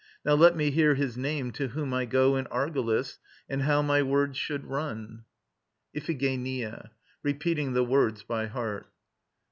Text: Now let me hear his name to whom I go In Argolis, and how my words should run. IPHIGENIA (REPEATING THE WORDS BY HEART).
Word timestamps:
Now 0.25 0.33
let 0.33 0.55
me 0.55 0.71
hear 0.71 0.95
his 0.95 1.15
name 1.15 1.51
to 1.51 1.67
whom 1.67 1.93
I 1.93 2.05
go 2.05 2.35
In 2.35 2.47
Argolis, 2.47 3.19
and 3.47 3.61
how 3.61 3.83
my 3.83 4.01
words 4.01 4.35
should 4.35 4.65
run. 4.65 5.25
IPHIGENIA 5.93 6.89
(REPEATING 7.21 7.73
THE 7.73 7.83
WORDS 7.83 8.23
BY 8.23 8.47
HEART). 8.47 8.87